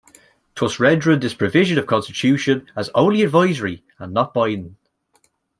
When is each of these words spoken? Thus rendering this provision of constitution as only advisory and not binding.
Thus 0.55 0.79
rendering 0.79 1.19
this 1.19 1.35
provision 1.35 1.77
of 1.77 1.85
constitution 1.85 2.65
as 2.75 2.89
only 2.95 3.21
advisory 3.21 3.83
and 3.99 4.11
not 4.15 4.33
binding. 4.33 4.77